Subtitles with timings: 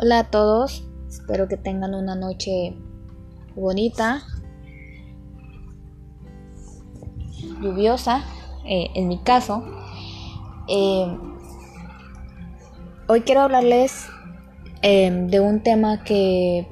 [0.00, 2.76] Hola a todos, espero que tengan una noche
[3.56, 4.22] bonita,
[7.60, 8.22] lluviosa,
[8.64, 9.64] eh, en mi caso.
[10.68, 11.18] Eh,
[13.08, 14.06] hoy quiero hablarles
[14.82, 16.68] eh, de un tema que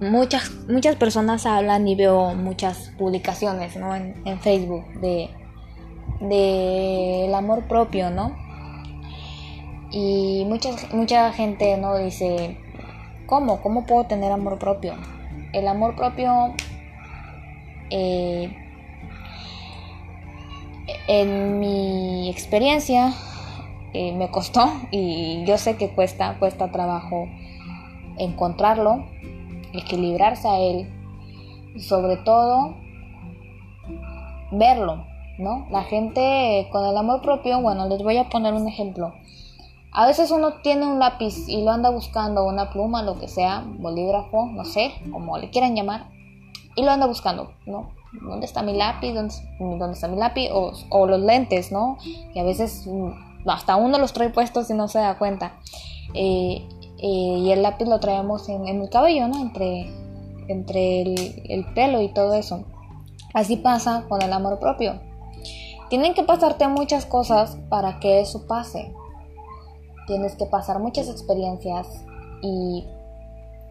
[0.00, 5.30] muchas, muchas personas hablan y veo muchas publicaciones en, Facebook de,
[6.18, 8.45] de el amor propio, ¿no?
[9.98, 12.58] Y mucha, mucha gente no dice,
[13.24, 13.62] ¿cómo?
[13.62, 14.92] ¿Cómo puedo tener amor propio?
[15.54, 16.54] El amor propio
[17.88, 18.54] eh,
[21.08, 23.14] en mi experiencia
[23.94, 27.26] eh, me costó y yo sé que cuesta, cuesta trabajo
[28.18, 29.02] encontrarlo,
[29.72, 30.92] equilibrarse a él
[31.74, 32.76] y sobre todo
[34.52, 35.06] verlo,
[35.38, 35.66] ¿no?
[35.70, 39.14] La gente con el amor propio, bueno, les voy a poner un ejemplo.
[39.96, 43.64] A veces uno tiene un lápiz y lo anda buscando, una pluma, lo que sea,
[43.66, 46.10] bolígrafo, no sé, como le quieran llamar,
[46.74, 47.92] y lo anda buscando, ¿no?
[48.20, 49.14] ¿Dónde está mi lápiz?
[49.14, 50.50] ¿Dónde, está mi lápiz?
[50.52, 51.96] O, los lentes, ¿no?
[52.34, 55.52] Que a veces mm, hasta uno los trae puestos y no se da cuenta.
[56.12, 59.40] Eh, eh, y el lápiz lo traemos en, el cabello, ¿no?
[59.40, 59.90] Entre,
[60.48, 62.66] entre el pelo y todo eso.
[63.32, 65.00] Así pasa con el amor propio.
[65.88, 68.92] Tienen que pasarte muchas cosas para que eso pase
[70.06, 71.86] tienes que pasar muchas experiencias
[72.42, 72.86] y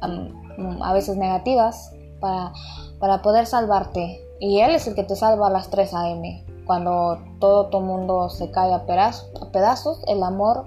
[0.00, 2.52] a veces negativas para,
[2.98, 4.20] para, poder salvarte.
[4.40, 6.44] Y Él es el que te salva a las 3 a.m.
[6.66, 10.66] Cuando todo tu mundo se cae a, pedazos, el amor,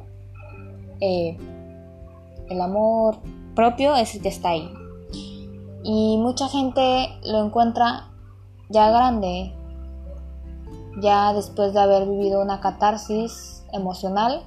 [1.02, 1.38] eh,
[2.50, 3.18] el amor
[3.56, 4.72] propio es el que está ahí.
[5.84, 8.10] Y mucha gente lo encuentra
[8.70, 9.54] ya grande,
[11.02, 14.44] ya después de haber vivido una catarsis emocional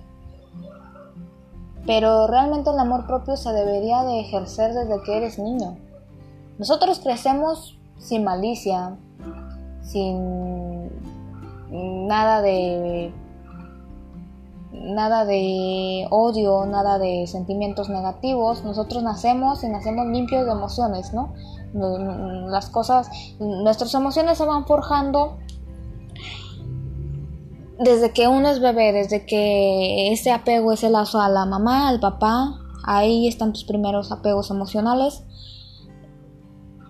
[1.87, 5.77] pero realmente el amor propio se debería de ejercer desde que eres niño.
[6.59, 8.97] Nosotros crecemos sin malicia,
[9.83, 10.91] sin
[12.07, 13.13] nada de
[14.73, 18.65] nada de odio, nada de sentimientos negativos.
[18.65, 21.33] Nosotros nacemos y nacemos limpios de emociones, ¿no?
[22.49, 25.39] Las cosas, nuestras emociones se van forjando
[27.79, 32.01] desde que uno es bebé, desde que ese apego, ese lazo a la mamá, al
[32.01, 35.23] papá, ahí están tus primeros apegos emocionales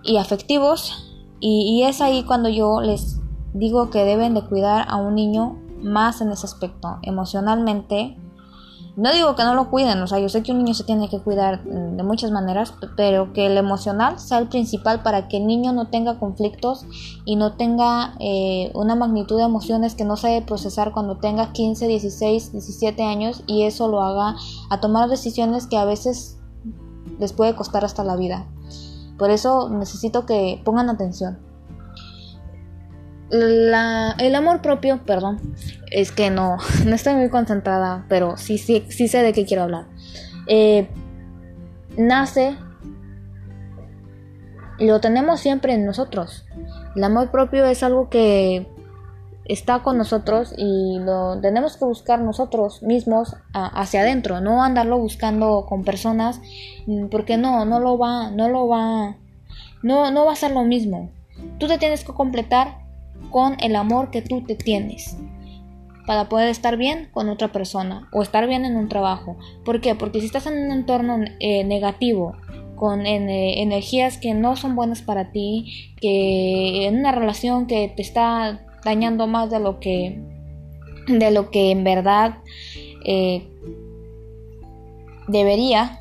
[0.03, 1.04] y afectivos.
[1.41, 3.21] Y, y, es ahí cuando yo les
[3.53, 8.16] digo que deben de cuidar a un niño más en ese aspecto, emocionalmente,
[8.99, 11.09] no digo que no lo cuiden, o sea, yo sé que un niño se tiene
[11.09, 15.37] que cuidar mm, de muchas maneras, pero que el emocional sea el principal para que
[15.37, 16.85] el niño no tenga conflictos
[17.25, 21.53] y no tenga eh, una magnitud de emociones que no se debe procesar cuando tenga
[21.53, 24.35] 15, 16, 17 años y eso lo haga
[24.69, 26.37] a tomar decisiones que a veces
[27.21, 28.49] les puede costar hasta la vida.
[29.17, 31.48] Por eso necesito que pongan atención
[33.31, 35.55] el amor propio, perdón,
[35.91, 36.56] es que no,
[36.87, 39.87] no estoy muy concentrada, pero sí, sí, sé de qué quiero hablar.
[40.47, 40.89] Eh,
[41.97, 42.56] nace
[44.78, 46.44] lo tenemos siempre en nosotros.
[46.94, 48.67] El amor propio es algo que
[49.44, 55.65] está con nosotros y lo tenemos que buscar nosotros mismos hacia adentro, no andarlo buscando
[55.67, 56.41] con personas,
[56.87, 59.17] mm, porque no, no lo va, no lo va,
[59.83, 61.11] no, no va a ser lo mismo.
[61.59, 62.88] Tú te tienes que completar
[63.31, 65.17] con el amor que tú te tienes
[66.06, 69.37] para poder estar bien con otra persona o estar bien en un trabajo.
[69.65, 69.95] ¿Por qué?
[69.95, 72.34] Porque si estás en un entorno eh, negativo,
[72.77, 78.01] con eh, energías que no son buenas para ti, que en una relación que te
[78.01, 80.19] está dañando más de lo que
[81.09, 82.39] de lo que en verdad
[83.05, 83.47] eh,
[85.27, 86.00] debería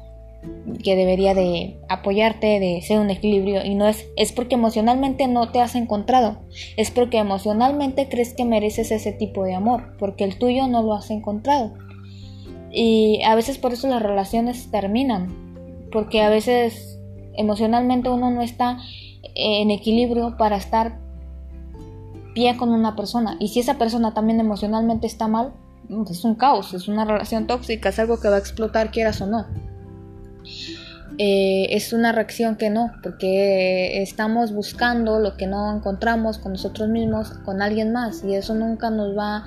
[0.84, 5.52] que debería de apoyarte, de ser un equilibrio y no es es porque emocionalmente no
[5.52, 6.40] te has encontrado,
[6.76, 10.94] es porque emocionalmente crees que mereces ese tipo de amor, porque el tuyo no lo
[10.94, 11.74] has encontrado.
[12.72, 17.00] Y a veces por eso las relaciones terminan, porque a veces
[17.36, 18.78] emocionalmente uno no está
[19.36, 21.00] en equilibrio para estar
[22.34, 25.54] bien con una persona y si esa persona también emocionalmente está mal,
[26.10, 29.28] es un caos, es una relación tóxica, es algo que va a explotar quieras o
[29.28, 29.46] no.
[31.20, 36.90] Eh, es una reacción que no, porque estamos buscando lo que no encontramos con nosotros
[36.90, 39.46] mismos, con alguien más, y eso nunca nos va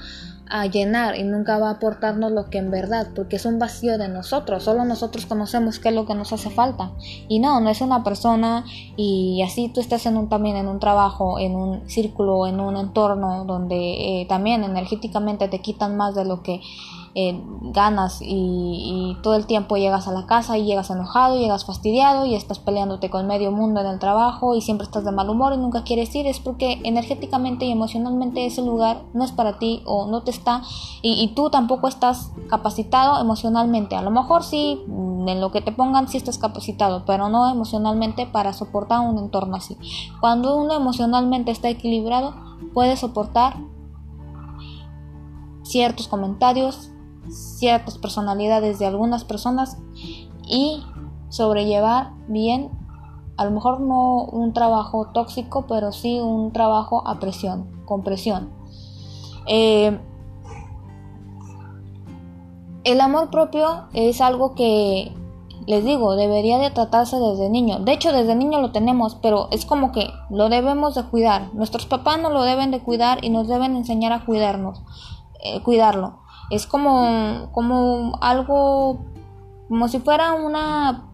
[0.50, 3.98] a llenar y nunca va a aportarnos lo que en verdad, porque es un vacío
[3.98, 6.90] de nosotros, solo nosotros conocemos qué es lo que nos hace falta.
[7.28, 8.64] Y no, no es una persona
[8.96, 12.76] y así tú estás en un, también en un trabajo, en un círculo, en un
[12.76, 16.60] entorno donde eh, también energéticamente te quitan más de lo que
[17.14, 17.42] eh,
[17.72, 22.34] ganas y, todo el tiempo llegas a la casa y llegas enojado, llegas fastidiado y
[22.34, 25.56] estás peleándote con medio mundo en el trabajo y siempre estás de mal humor y
[25.56, 30.06] nunca quieres ir, es porque energéticamente y emocionalmente ese lugar no es para ti o
[30.06, 30.62] no te está
[31.02, 33.96] y, tú tampoco estás capacitado emocionalmente.
[33.96, 37.48] A lo mejor sí, mm, en lo que te pongan sí estás capacitado, pero no
[37.48, 39.76] emocionalmente para soportar un entorno así.
[40.20, 42.34] Cuando uno emocionalmente está equilibrado,
[42.74, 43.56] puede soportar
[45.62, 46.90] ciertos comentarios,
[47.30, 49.78] ciertas personalidades de algunas personas
[50.46, 50.82] y
[51.28, 52.70] sobrellevar bien,
[53.36, 58.50] a lo mejor no un trabajo tóxico, pero sí un trabajo a presión, con presión.
[59.46, 59.98] Eh,
[62.84, 65.14] el amor propio es algo que,
[65.66, 67.78] les digo, debería de tratarse desde niño.
[67.80, 71.54] De hecho, desde niño lo tenemos, pero es como que lo debemos de cuidar.
[71.54, 74.82] Nuestros papás nos lo deben de cuidar y nos deben enseñar a cuidarnos,
[75.44, 76.20] eh, cuidarlo.
[76.50, 79.04] Es como, como algo,
[79.68, 81.10] como si fuera una,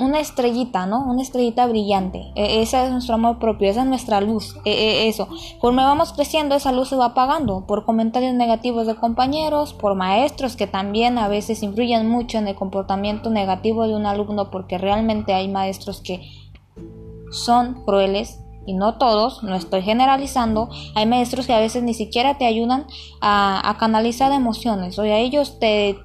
[0.00, 1.04] una estrellita, ¿no?
[1.04, 2.32] Una estrellita brillante.
[2.34, 4.56] E, ese es nuestro amor propio, esa es nuestra luz.
[4.64, 5.28] E, e, eso.
[5.52, 10.56] Conforme vamos creciendo, esa luz se va apagando por comentarios negativos de compañeros, por maestros
[10.56, 15.34] que también a veces influyen mucho en el comportamiento negativo de un alumno, porque realmente
[15.34, 16.28] hay maestros que
[17.30, 22.38] son crueles y no todos, no estoy generalizando, hay maestros que a veces ni siquiera
[22.38, 22.86] te ayudan
[23.20, 25.98] a, canalizar emociones, o a ellos te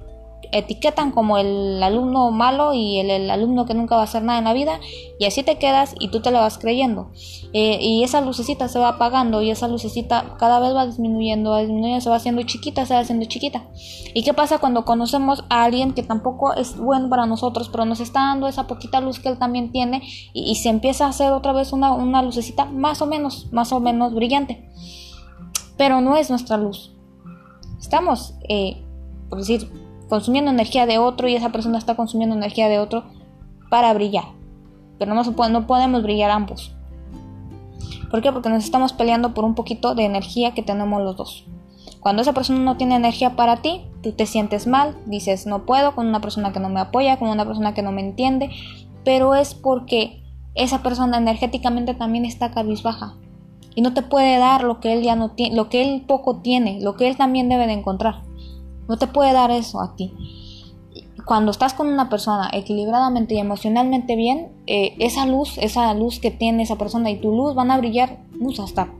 [0.52, 4.44] etiquetan como el alumno malo y el, alumno que nunca va a hacer nada en
[4.44, 4.80] la vida
[5.18, 7.10] y así te quedas y tú te lo vas creyendo.
[7.52, 11.60] Eh, y esa lucecita se va apagando y esa lucecita cada vez va disminuyendo, va
[11.60, 13.66] disminuyendo, se va haciendo chiquita, se va haciendo chiquita.
[14.14, 18.00] Y qué pasa cuando conocemos a alguien que tampoco es bueno para nosotros pero nos
[18.00, 20.02] está dando esa poquita luz que él también tiene
[20.32, 23.80] y, se empieza a hacer otra vez una, una lucecita más o menos, más o
[23.80, 24.66] menos brillante
[25.76, 26.92] pero no es nuestra luz.
[27.78, 28.82] Estamos, eh,
[29.28, 29.70] por decir,
[30.08, 33.04] consumiendo energía de otro y esa persona está consumiendo energía de otro
[33.70, 34.24] para brillar.
[34.98, 36.74] Pero no, puede, no podemos brillar ambos.
[38.10, 38.32] ¿Por qué?
[38.32, 41.46] Porque nos estamos peleando por un poquito de energía que tenemos los dos.
[42.00, 45.94] Cuando esa persona no tiene energía para ti, tú te sientes mal, dices no puedo
[45.94, 48.50] con una persona que no me apoya, con una persona que no me entiende,
[49.04, 50.22] pero es porque
[50.54, 53.14] esa persona energéticamente también está cabizbaja
[53.74, 56.36] y no te puede dar lo que él ya no tiene, lo que él poco
[56.36, 58.22] tiene, lo que él también debe de encontrar.
[58.88, 60.12] No te puede dar eso a ti.
[61.24, 66.30] Cuando estás con una persona equilibradamente y emocionalmente bien, eh, esa luz, esa luz que
[66.30, 68.92] tiene esa persona y tu luz van a brillar, luz hasta.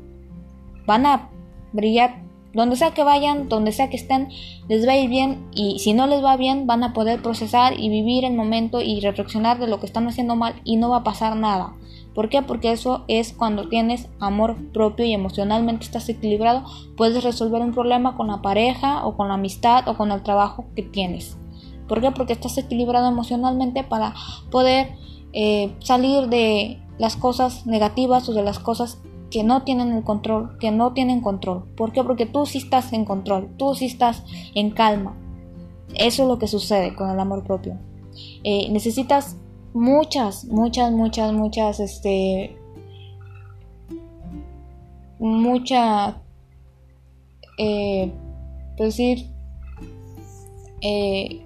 [0.87, 1.31] Van a
[1.73, 4.29] brillar donde sea que vayan, donde sea que estén,
[4.67, 7.79] les va a ir bien y si no les va bien van a poder procesar
[7.79, 10.99] y vivir el momento y reflexionar de lo que están haciendo mal y no va
[10.99, 11.75] a pasar nada.
[12.17, 12.41] ¿Por qué?
[12.41, 16.65] Porque eso es cuando tienes amor propio y emocionalmente estás equilibrado,
[16.97, 20.65] puedes resolver un problema con la pareja o con la amistad o con el trabajo
[20.75, 21.37] que tienes.
[21.87, 22.13] ¿Por qué?
[22.13, 24.15] Porque estás equilibrado emocionalmente para
[24.51, 24.95] poder
[25.35, 28.99] eh, salir de las cosas negativas o de las cosas
[29.31, 31.65] que no tienen el control, que no tienen control.
[31.77, 32.03] ¿Por qué?
[32.03, 34.25] Porque tú sí estás en control, tú sí estás
[34.55, 35.15] en calma.
[35.95, 37.79] Eso es lo que sucede con el amor propio.
[38.43, 39.37] Eh, necesitas
[39.77, 42.57] muchas, muchas, muchas, muchas, este,
[45.19, 46.17] mucha,
[47.59, 48.11] eh,
[48.77, 49.31] pues decir,
[50.81, 51.46] eh,